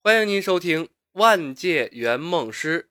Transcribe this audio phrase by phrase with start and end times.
[0.00, 2.82] 欢迎您收听《万界圆梦师》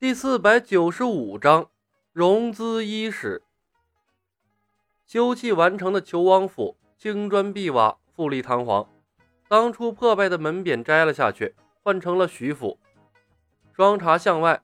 [0.00, 1.70] 第四百九十五章：
[2.12, 3.42] 融资伊始。
[5.06, 8.90] 修葺完成的求王府，青砖碧瓦，富丽堂皇。
[9.46, 11.54] 当初破败的门匾摘了下去，
[11.84, 12.76] 换成了徐府。
[13.72, 14.60] 双茶巷外，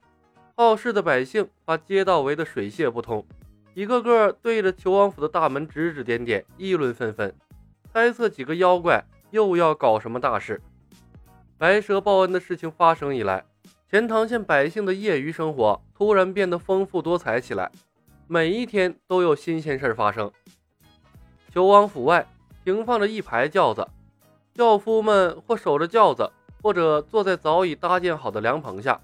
[0.53, 3.25] 好事的百姓把街道围得水泄不通，
[3.73, 7.33] 一个个对着求王府的大门指指点点，议论纷纷，
[7.93, 10.61] 猜测几个妖怪又要搞什么大事。
[11.59, 13.43] 白蛇报恩的事情发生以来，
[13.89, 17.71] 钱塘县百姓的业余生活突然变得丰富多彩起来，
[18.27, 20.31] 每一天都有新鲜事儿发生。
[21.51, 22.27] 求王府外
[22.63, 23.87] 停放着一排轿子，
[24.53, 26.31] 轿夫们或守着轿子，
[26.61, 29.01] 或者坐在早已搭建好的凉棚下，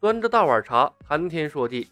[0.00, 1.86] 端着大碗茶谈天说地。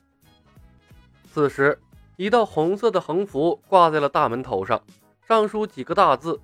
[1.30, 1.78] 此时，
[2.16, 4.80] 一道红色的横幅挂在了大门头上，
[5.20, 6.40] 上书几个大字。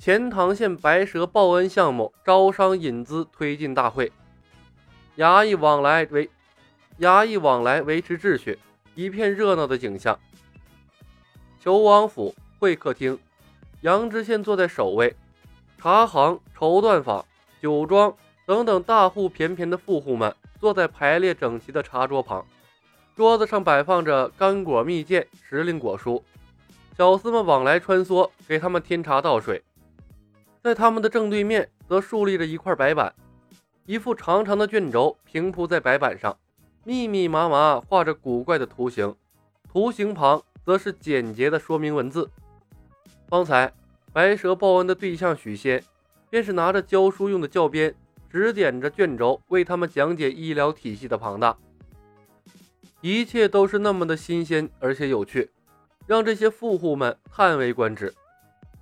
[0.00, 4.10] 钱塘县白蛇报恩项目招商引资推进大会，
[5.18, 6.30] 衙役往来维
[7.00, 8.58] 衙役往来维持秩序，
[8.94, 10.18] 一片热闹的景象。
[11.62, 13.18] 求王府会客厅，
[13.82, 15.14] 杨知县坐在首位，
[15.76, 17.22] 茶行、绸缎坊、
[17.60, 22.42] 酒庄等等大户翩翩的富户们坐在排列整齐的茶桌旁，
[23.14, 26.22] 桌子上摆放着干果蜜饯、时令果蔬，
[26.96, 29.62] 小厮们往来穿梭，给他们添茶倒水。
[30.62, 33.14] 在他们的正对面，则竖立着一块白板，
[33.86, 36.36] 一副长长的卷轴平铺在白板上，
[36.84, 39.14] 密密麻麻画着古怪的图形，
[39.72, 42.30] 图形旁则是简洁的说明文字。
[43.28, 43.72] 方才
[44.12, 45.82] 白蛇报恩的对象许仙，
[46.28, 47.94] 便是拿着教书用的教鞭，
[48.28, 51.56] 指点着卷轴为他们讲解医疗体系的庞大。
[53.00, 55.50] 一切都是那么的新鲜而且有趣，
[56.06, 58.12] 让这些富户们叹为观止。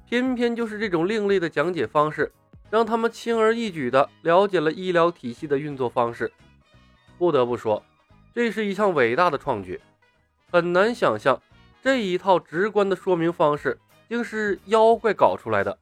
[0.09, 2.33] 偏偏就是这种另类的讲解方式，
[2.70, 6.33] 让他们轻而易举地了解了医疗体系的运作方式。
[7.19, 7.83] 不得不说，
[8.34, 9.79] 这是一项伟大的创举。
[10.51, 11.39] 很难想象，
[11.83, 15.77] 这一套直观的说明方式竟是妖怪搞出来的。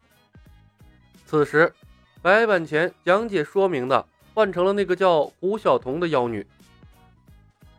[1.24, 1.72] 此时，
[2.20, 4.04] 白板前讲解说明的
[4.34, 6.44] 换成了那个叫胡晓彤的妖女。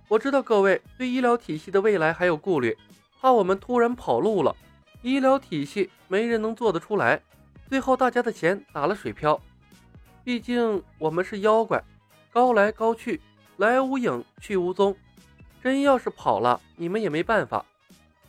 [0.08, 2.78] 我知道各位对医疗体系的未来还有顾虑，
[3.19, 4.56] 怕我们突然跑路了。
[5.07, 7.22] 医疗体系没人能做得出来，
[7.69, 9.41] 最后大家的钱打了水漂。
[10.22, 11.81] 毕竟我们是妖怪，
[12.29, 13.22] 高来高去，
[13.56, 14.94] 来无影去无踪。
[15.63, 17.66] 真要是跑了，你们也没办法。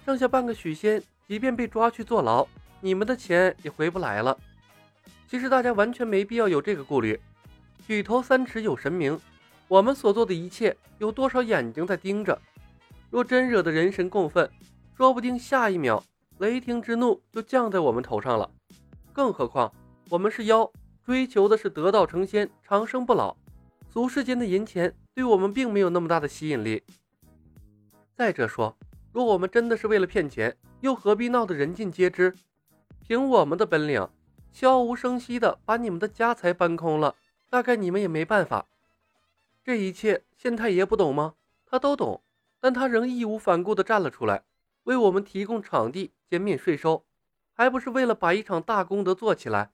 [0.07, 2.47] 剩下半个许仙，即便被抓去坐牢，
[2.81, 4.39] 你们的钱也回不来了。
[5.27, 7.21] 其实大家完全没必要有这个顾虑。
[7.89, 9.21] 举头三尺有神明，
[9.67, 12.41] 我们所做的一切，有多少眼睛在盯着？
[13.11, 14.49] 若真惹得人神共愤，
[14.97, 16.01] 说不定下一秒。
[16.39, 18.49] 雷霆之怒就降在我们头上了，
[19.13, 19.73] 更何况
[20.09, 20.71] 我们是妖，
[21.05, 23.37] 追求的是得道成仙、长生不老。
[23.91, 26.85] 俗世间的银钱对我们并没有那么大的吸引力。
[28.15, 28.77] 再者说，
[29.13, 32.33] 若我们真的是为了骗钱，又何必闹得人尽皆知？
[33.01, 34.09] 凭我们的本领，
[34.53, 37.17] 悄无声息地把你们的家财搬空了，
[37.51, 38.67] 大概你们也没办法。
[39.65, 41.35] 这一切，县太爷不懂吗？
[41.67, 42.23] 他都懂，
[42.61, 44.45] 但他仍义无反顾地站了出来。
[44.89, 47.05] 为我们提供场地，减免税收，
[47.53, 49.71] 还不是为了把一场大功德做起来，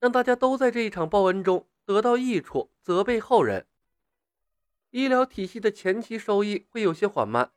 [0.00, 3.66] 让大家都在这一场报恩中得到益处，责备后人。
[4.90, 7.52] 医疗体系的前期收益会有些缓慢，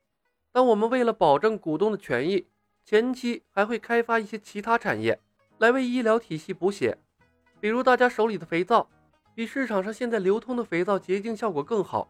[0.52, 2.46] 但我们为了保证股东的权益，
[2.86, 5.20] 前期还会开发一些其他产业
[5.58, 7.00] 来为医疗体系补血。
[7.60, 8.88] 比如大家手里的肥皂，
[9.34, 12.08] 比市场上现在流通的肥皂洁净效果更好，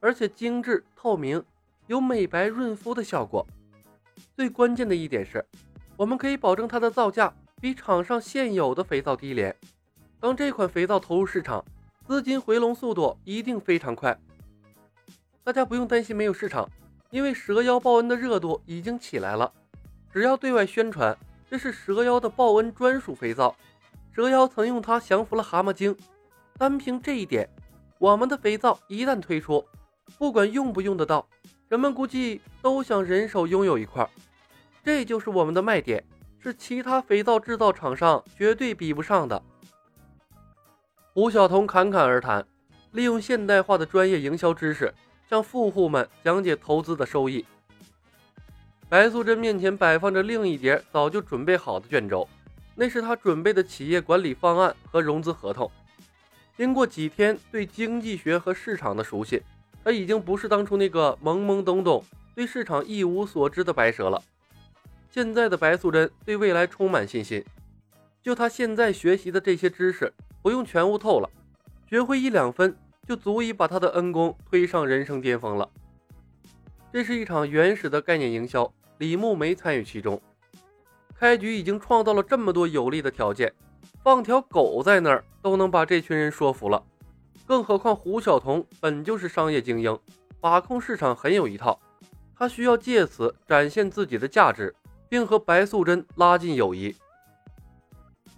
[0.00, 1.42] 而且精致透明，
[1.86, 3.46] 有美白润肤的效果。
[4.36, 5.44] 最关键的一点是，
[5.96, 9.54] 我们可以保证它的造价比场上现有的肥皂低廉。
[10.20, 11.64] 当这款肥皂投入市场，
[12.06, 14.18] 资金回笼速度一定非常快。
[15.42, 16.68] 大家不用担心没有市场，
[17.10, 19.52] 因为蛇妖报恩的热度已经起来了。
[20.12, 21.16] 只要对外宣传
[21.50, 23.54] 这是蛇妖的报恩专属肥皂，
[24.14, 25.96] 蛇妖曾用它降服了蛤蟆精，
[26.56, 27.48] 单凭这一点，
[27.98, 29.64] 我们的肥皂一旦推出，
[30.16, 31.26] 不管用不用得到。
[31.68, 34.08] 人们估计都想人手拥有一块，
[34.84, 36.04] 这就是我们的卖点，
[36.38, 39.42] 是其他肥皂制造厂商绝对比不上的。
[41.14, 42.46] 胡晓彤侃侃而谈，
[42.92, 44.92] 利用现代化的专业营销知识，
[45.28, 47.44] 向富户们讲解投资的收益。
[48.88, 52.28] 白素贞面前摆放着另一叠早就准备好的卷轴，
[52.74, 55.70] 那是她准备的企业管理方案和融资合同。
[56.56, 59.42] 经过几天对经济学和市场的熟悉。
[59.84, 62.02] 他已经不是当初那个懵懵懂懂、
[62.34, 64.22] 对市场一无所知的白蛇了。
[65.10, 67.44] 现在的白素贞对未来充满信心。
[68.22, 70.10] 就他现在学习的这些知识，
[70.40, 71.28] 不用全悟透了，
[71.86, 72.74] 学会一两分
[73.06, 75.68] 就足以把他的恩公推上人生巅峰了。
[76.90, 80.18] 这是一场原始的概念营销，李牧没参与其中。
[81.14, 83.52] 开局已经创造了这么多有利的条件，
[84.02, 86.82] 放条狗在那儿都能把这群人说服了，
[87.46, 89.98] 更何况胡晓彤本就是商业精英，
[90.40, 91.78] 把控市场很有一套，
[92.36, 94.74] 他需要借此展现自己的价值，
[95.08, 96.94] 并和白素贞拉近友谊。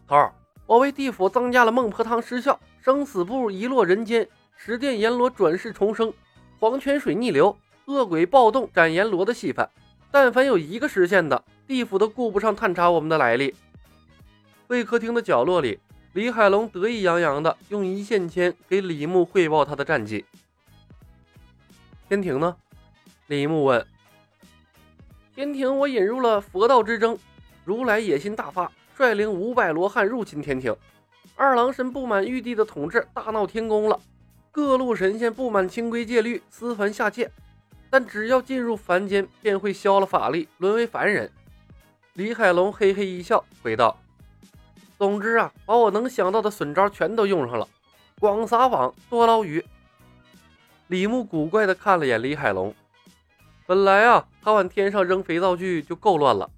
[0.08, 0.35] 头儿，
[0.67, 6.12] 我为地府增加了孟婆汤失效、生死簿遗落人间、十殿阎罗转世重生、
[6.59, 7.56] 黄泉水逆流、
[7.87, 9.69] 恶鬼暴动斩阎罗的戏份，
[10.11, 11.44] 但凡有一个实现的。
[11.67, 13.52] 地府都顾不上探查我们的来历。
[14.69, 15.81] 会客厅的角落里，
[16.17, 20.25] 李海龙得意洋洋地用一线牵给李牧汇报他的战绩。
[22.09, 22.57] 天庭呢？
[23.27, 23.87] 李牧问。
[25.35, 27.19] 天庭，我引入了佛道之争，
[27.67, 30.75] 如来野心大发，率领五百罗汉入侵天庭。
[31.35, 34.01] 二郎神不满玉帝的统治，大闹天宫了。
[34.51, 37.31] 各路神仙不满清规戒律，私凡下界。
[37.91, 41.31] 但只要进入凡间，便会消了法力，沦为凡人。
[42.15, 44.01] 李海龙嘿嘿一笑，回道
[44.99, 47.69] ：“总之啊，把我能想到的损招全都用上了，
[48.19, 49.65] 广撒网，多捞鱼。”
[50.89, 52.75] 李牧古怪地看了眼李海龙，
[53.67, 56.49] 本来啊，他往天上扔肥皂剧就够乱了，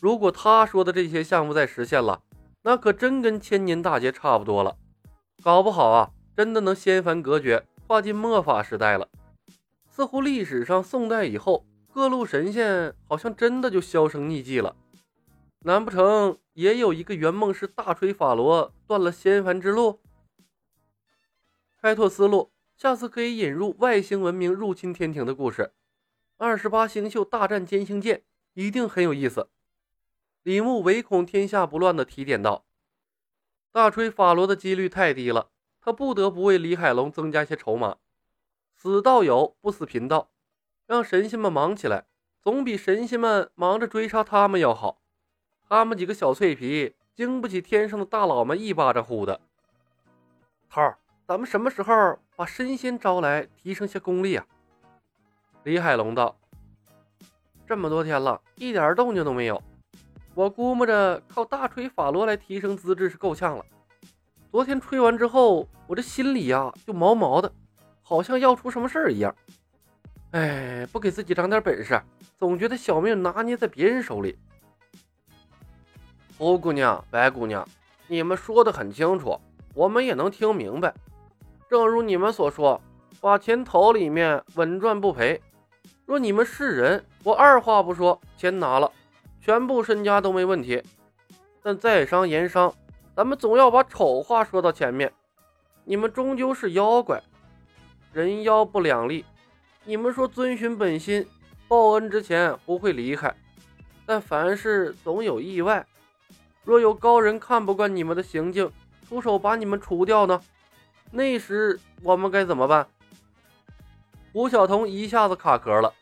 [0.00, 2.20] 如果他说的这些项目再实现了，
[2.62, 4.76] 那可真跟千年大劫差不多了，
[5.42, 9.08] 搞不好啊，真的能仙凡隔绝，跨进末法时代了。
[9.90, 14.76] 似乎历史上宋代以后，各路神仙好像真的就销声匿迹了。
[15.66, 20.02] 难不成也有一个圆梦师大锤法罗断了仙凡之路？
[21.80, 25.72] 开拓思路，下次可以引入外星文明入侵天庭的故事。
[26.36, 29.48] 二十八星宿大战歼星舰，一定很有意思。
[30.42, 32.66] 李牧唯恐天下不乱的提点道
[33.72, 35.50] ：“大锤法罗的几率太低了，
[35.80, 37.96] 他不得不为李海龙增加些筹码。
[38.74, 40.30] 死道友，不死贫道，
[40.84, 42.06] 让神仙们忙起来，
[42.42, 45.00] 总比神仙们忙着追杀他们要好。”
[45.68, 49.40] 他们几个小脆皮，经不起天上的大佬们一巴掌呼的。
[50.68, 54.46] 头儿，咱们什么时候把神仙招来，提升些功力啊？
[55.62, 56.36] 李海龙道
[57.66, 59.60] ：“这么多天了，一点动静都没有。
[60.34, 63.64] 我估摸着靠大锤法罗来提升资质是够呛了。
[64.50, 67.50] 昨天吹完之后，我这心里呀就毛毛的，
[68.02, 69.34] 好像要出什么事儿一样。
[70.32, 72.00] 哎，不给自己长点本事，
[72.36, 74.38] 总觉得小命拿捏在别人手里。”
[76.36, 77.66] 胡姑娘、白姑娘，
[78.08, 79.38] 你们说的很清楚，
[79.72, 80.92] 我们也能听明白。
[81.70, 82.80] 正如你们所说，
[83.20, 85.40] 把钱投里面稳赚不赔。
[86.04, 88.90] 若你们是人，我二话不说，钱拿了，
[89.40, 90.82] 全部身家都没问题。
[91.62, 92.74] 但在商言商，
[93.14, 95.12] 咱们总要把丑话说到前面。
[95.84, 97.22] 你们终究是妖怪，
[98.12, 99.24] 人妖不两立。
[99.84, 101.24] 你们说遵循本心，
[101.68, 103.32] 报恩之前不会离开，
[104.04, 105.86] 但凡事总有意外。
[106.64, 108.70] 若有高人看不惯你们的行径，
[109.06, 110.40] 出手把你们除掉呢？
[111.10, 112.86] 那时我们该怎么办？
[114.32, 115.92] 胡晓彤一下子卡壳了，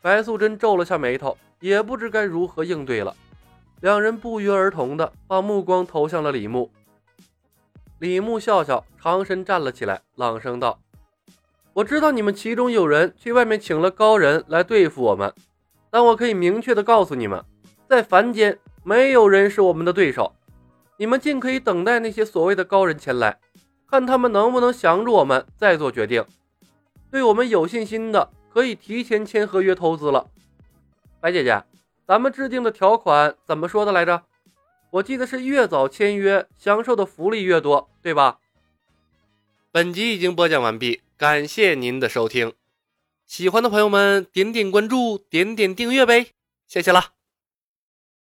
[0.00, 3.16] 白素贞皱了下眉头，也不知该如何应对了。
[3.80, 6.70] 两人不约而同的把目光投向了李牧。
[7.98, 10.78] 李牧笑笑，长身站了起来，朗声道
[11.72, 15.34] ：“我知道你们其中有人去外面请了高人来对付我们，
[15.90, 17.42] 但我可以明确的告诉你们，
[17.88, 20.34] 在凡间。”没有人是我们的对手，
[20.96, 23.38] 你们尽可以等待那些所谓的高人前来，
[23.88, 26.24] 看他们能不能降住我们，再做决定。
[27.10, 30.28] 对我们有信心的，可以提前签合约投资了。
[31.20, 31.62] 白姐姐，
[32.06, 34.22] 咱们制定的条款怎么说的来着？
[34.90, 38.38] 我记得是越早签约，享受的福利越多，对吧？
[39.70, 42.52] 本集已经播讲完毕，感谢您的收听。
[43.26, 46.28] 喜欢的朋友们，点点关注，点点订阅呗，
[46.66, 47.19] 谢谢了。